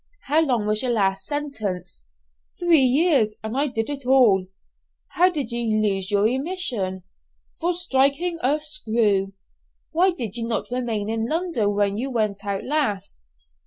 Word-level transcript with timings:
"How 0.21 0.41
long 0.41 0.65
was 0.65 0.81
your 0.81 0.93
last 0.93 1.27
sentence?" 1.27 2.05
"Three 2.57 2.81
years, 2.81 3.35
and 3.43 3.55
I 3.55 3.67
did 3.67 3.87
it 3.87 4.03
all." 4.03 4.47
"How 5.09 5.29
did 5.29 5.51
you 5.51 5.79
lose 5.79 6.09
your 6.09 6.23
remission?" 6.23 7.03
"For 7.59 7.71
striking 7.71 8.39
a 8.41 8.59
'screw.'" 8.59 9.33
"Why 9.91 10.09
did 10.09 10.37
you 10.37 10.47
not 10.47 10.71
remain 10.71 11.07
in 11.07 11.27
London 11.27 11.75
when 11.75 11.97
you 11.99 12.09
went 12.09 12.43
out 12.43 12.63
last?" 12.63 13.25